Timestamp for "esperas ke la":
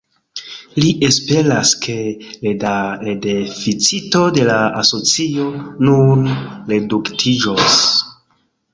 1.07-2.71